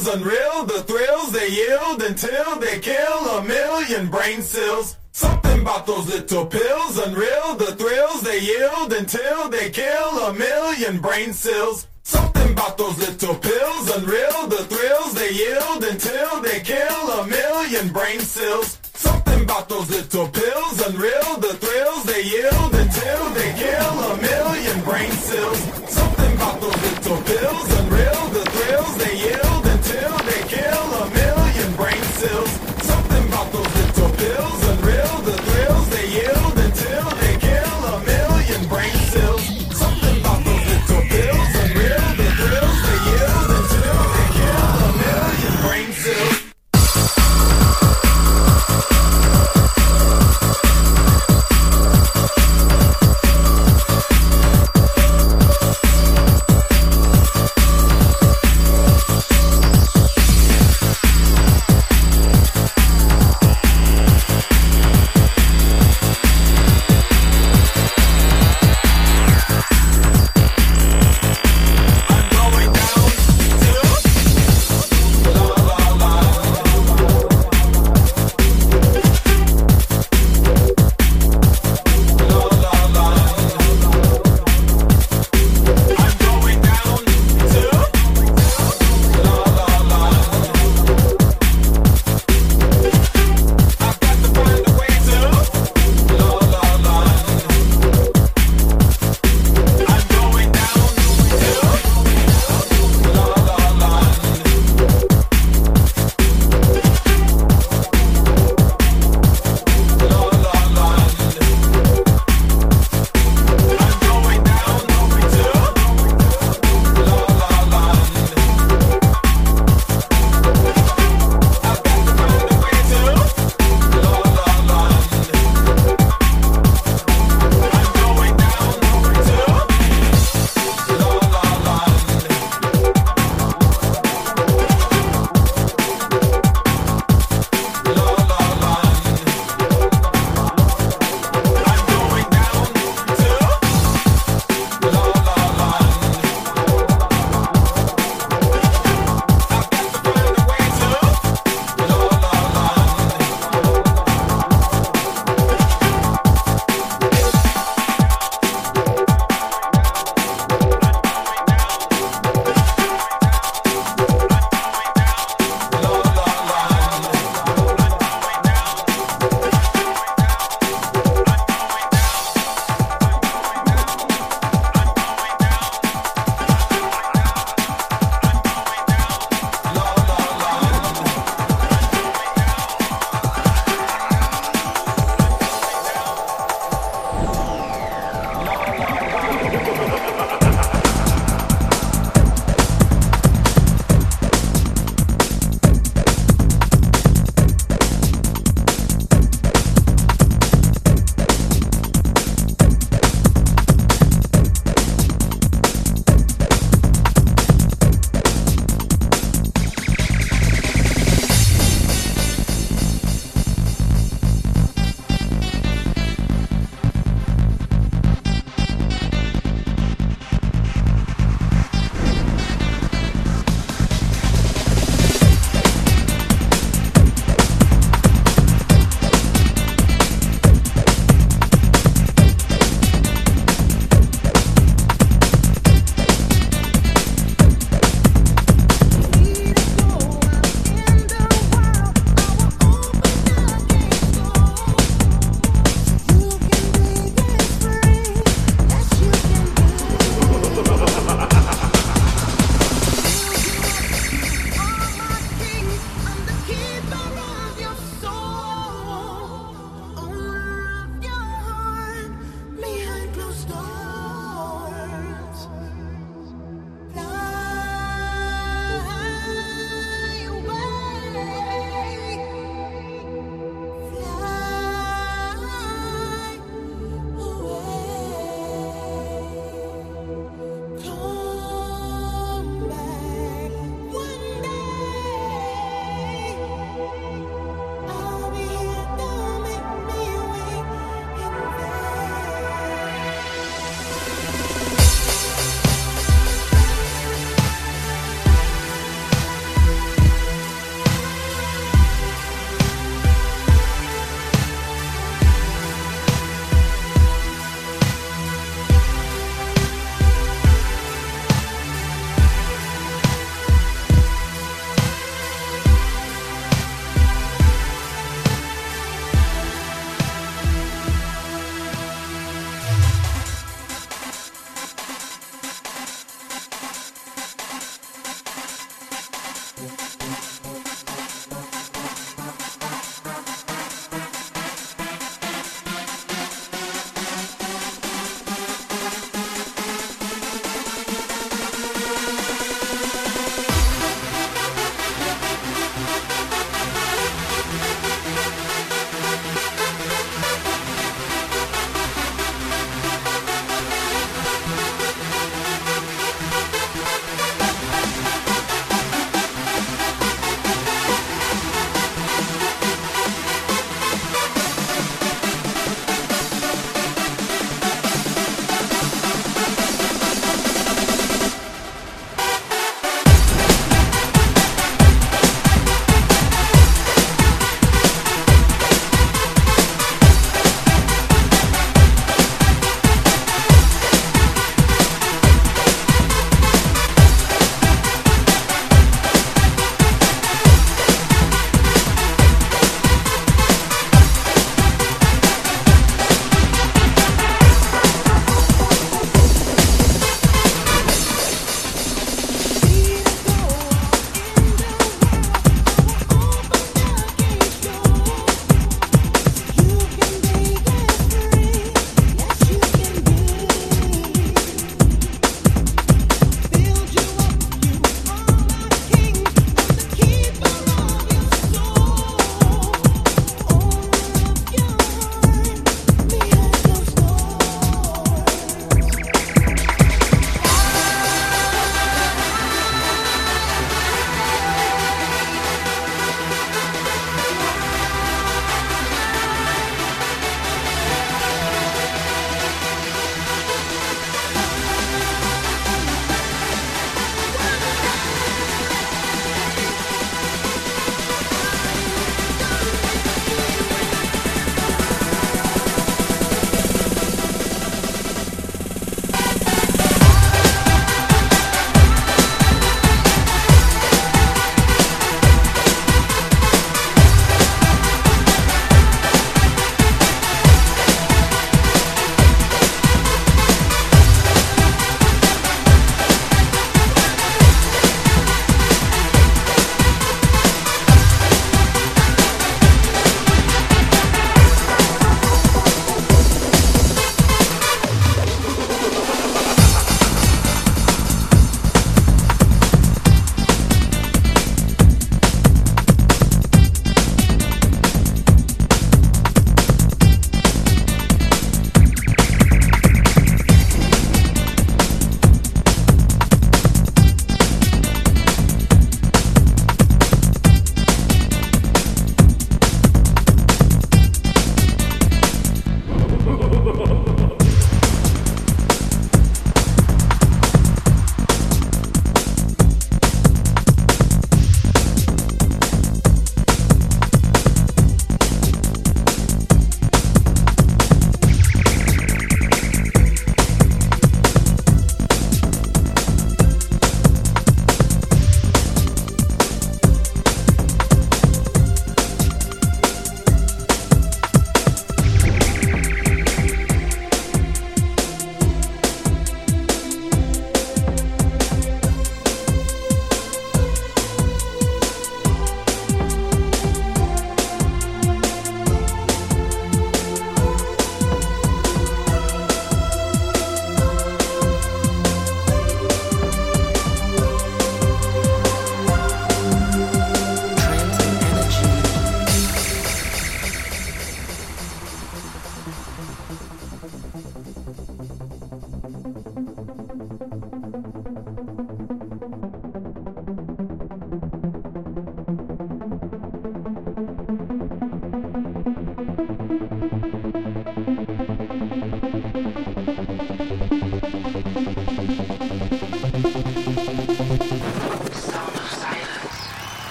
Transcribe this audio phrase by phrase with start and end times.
[0.00, 4.96] pills, unreal, the thrills they yield until they kill a million brain cells.
[5.12, 11.00] Something about those little pills, unreal, the thrills they yield until they kill a million
[11.00, 11.86] brain cells.
[12.02, 17.92] Something about those little pills, unreal, the thrills they yield until they kill a million
[17.92, 18.78] brain cells.
[18.94, 24.80] Something about those little pills, unreal, the thrills they yield until they kill a million
[24.84, 25.60] brain cells.
[25.90, 29.59] Something about those little pills, unreal, the thrills they yield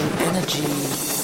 [0.00, 1.17] and energy.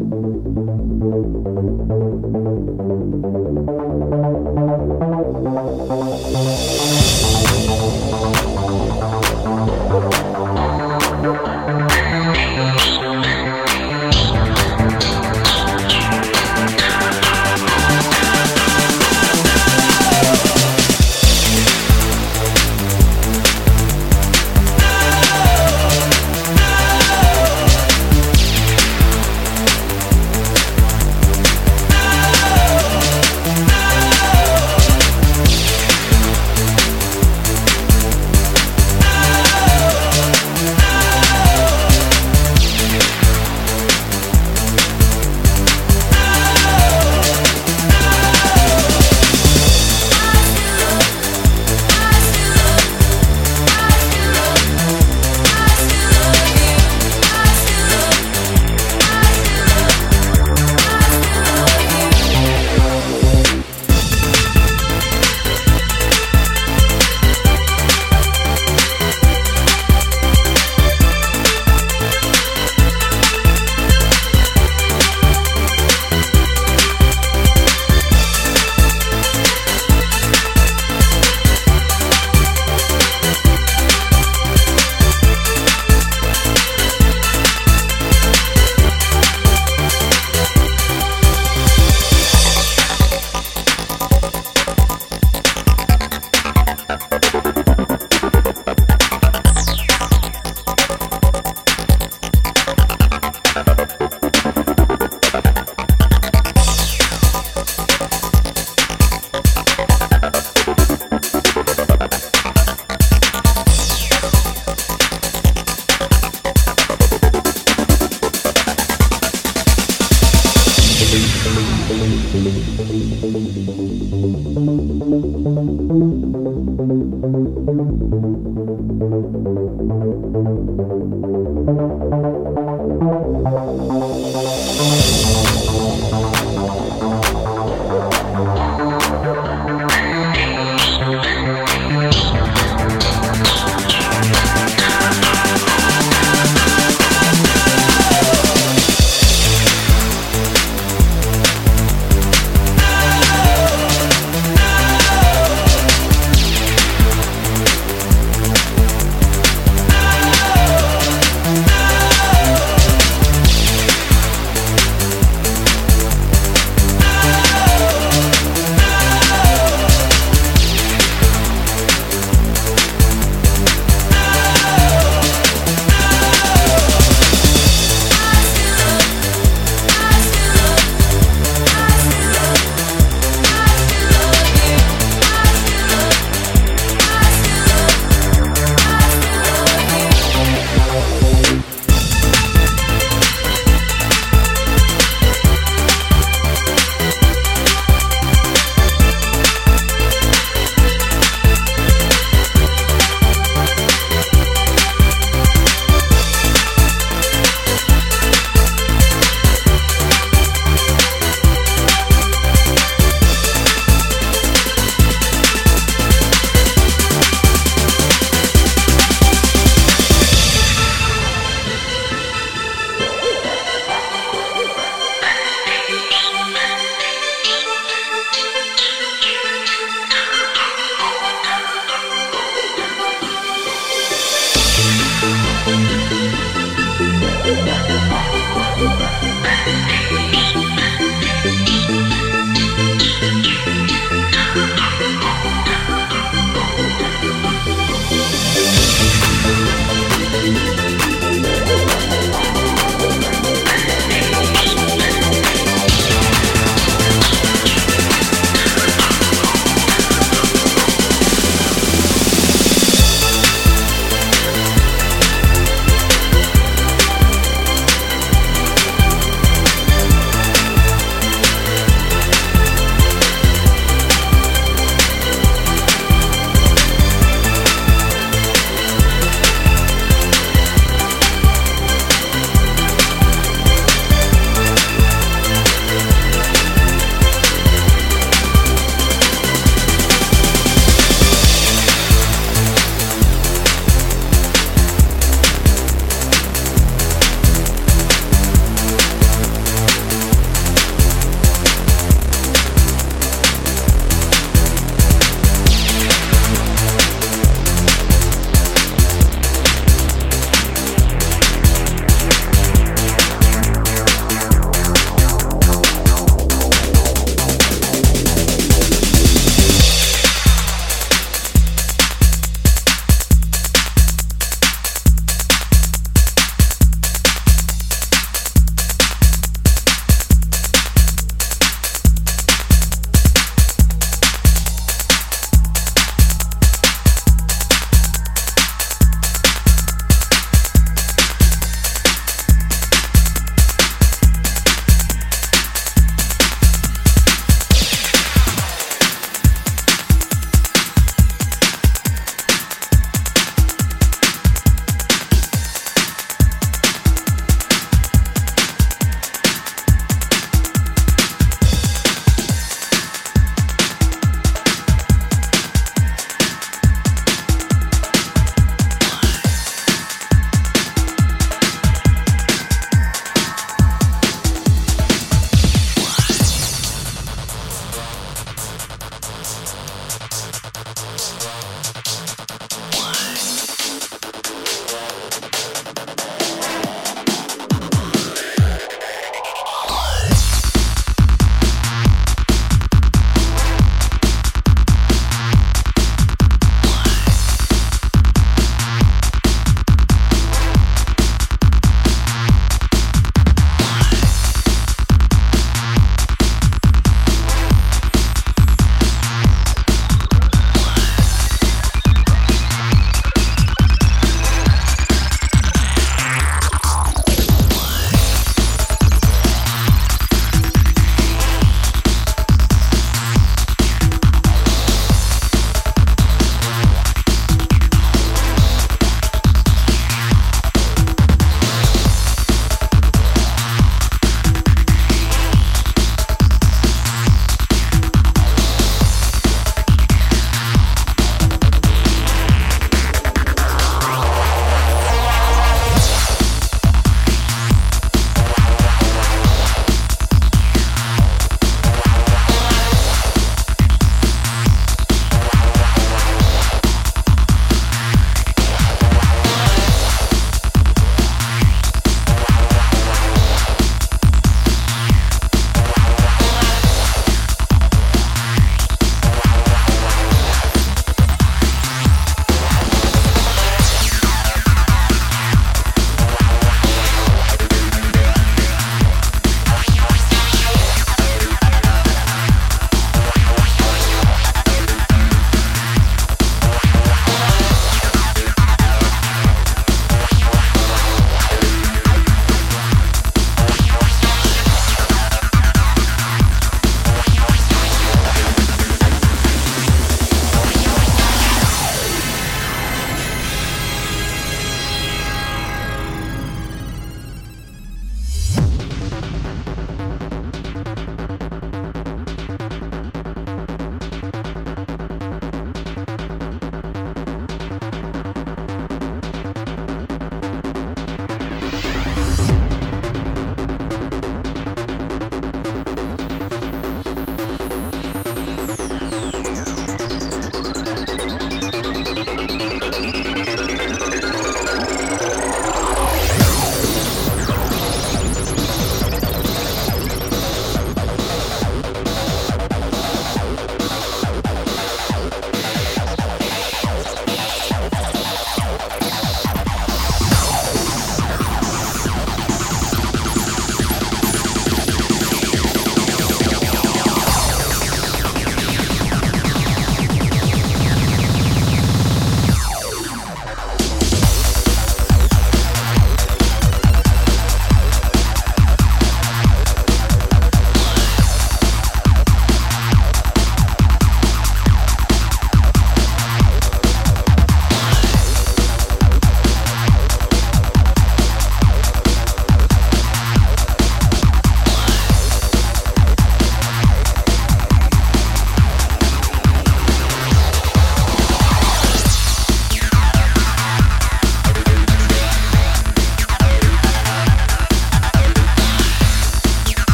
[0.00, 0.14] Thank
[3.68, 3.79] you.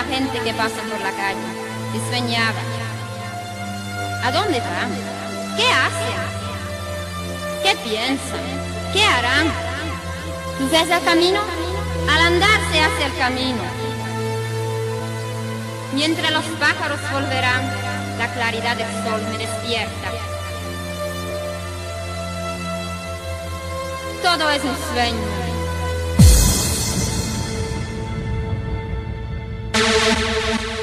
[0.00, 1.46] La gente que pasa por la calle,
[1.94, 2.60] y soñaba.
[4.24, 4.90] ¿A dónde van?
[5.58, 6.20] ¿Qué hacen?
[7.62, 8.40] ¿Qué piensan?
[8.94, 9.48] ¿Qué harán?
[10.58, 11.40] ¿Tú ves el camino?
[12.08, 13.62] Al andar se hace el camino.
[15.92, 17.62] Mientras los pájaros volverán,
[18.18, 20.08] la claridad del sol me despierta.
[24.22, 25.49] Todo es un sueño.
[29.92, 30.79] Thank you.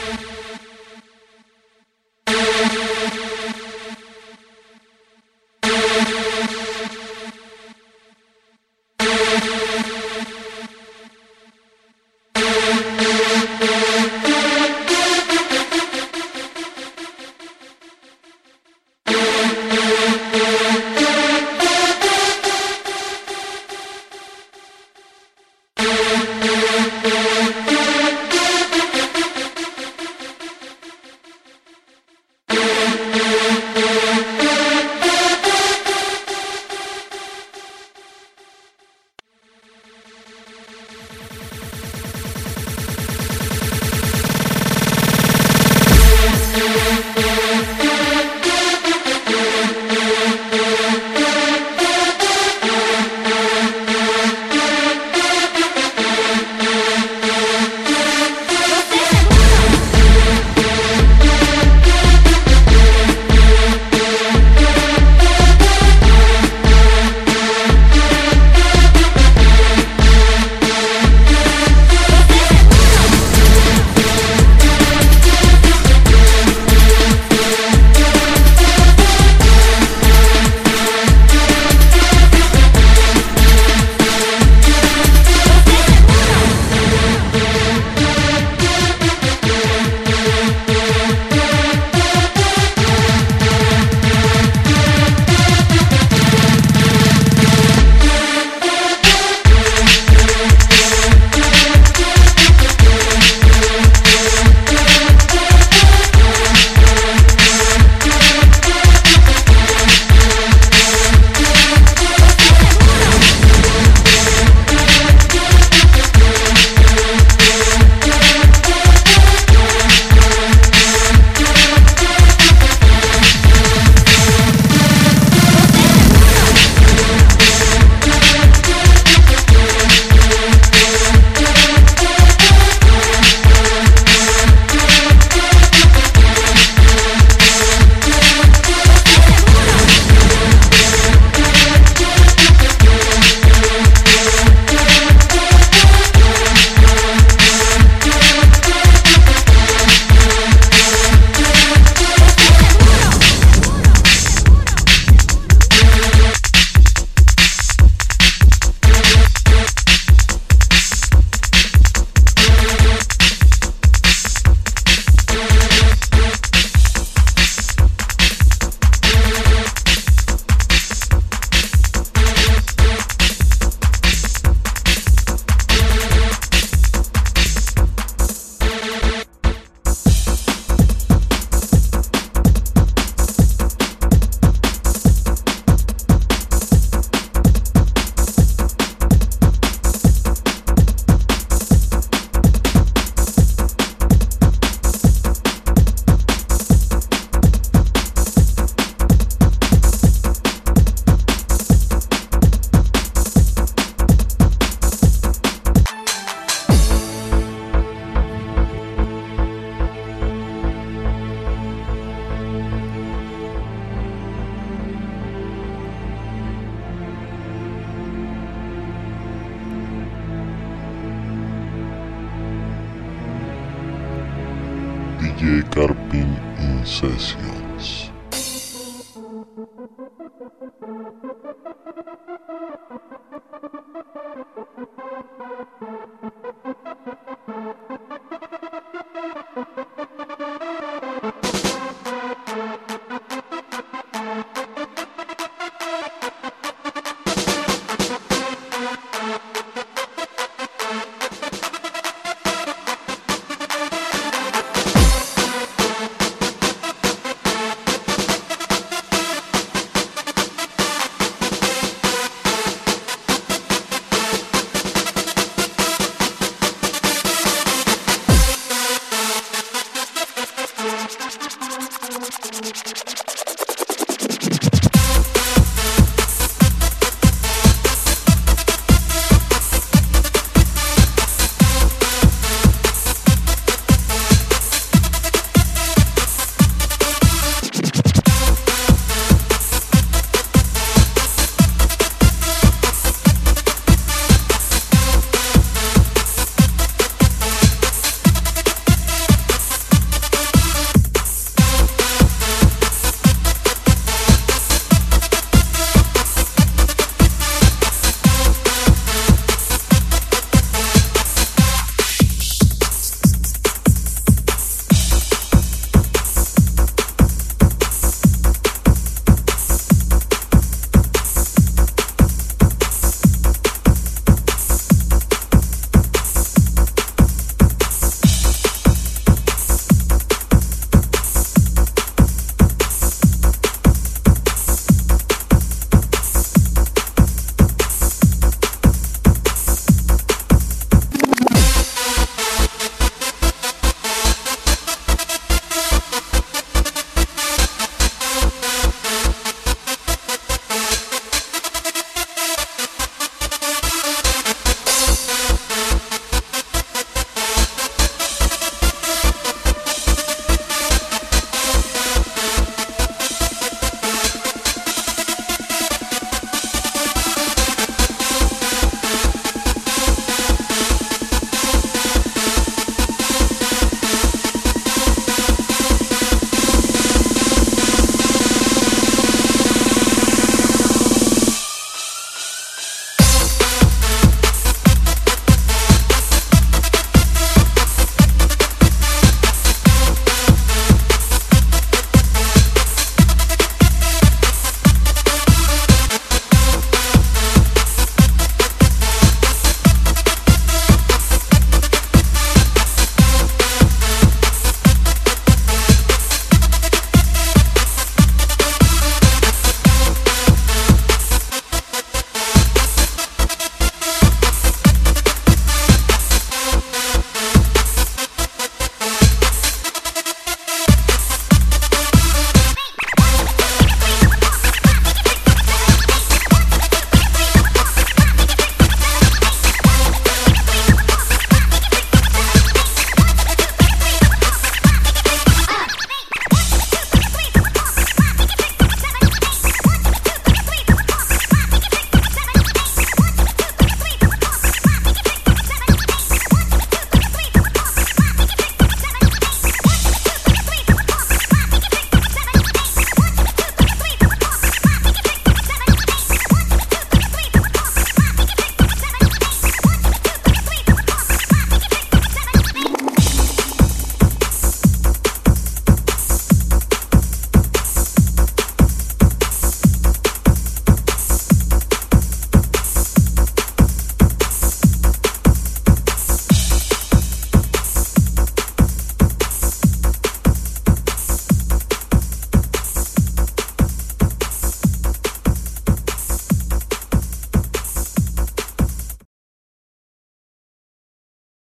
[225.38, 226.84] DJ Carpin in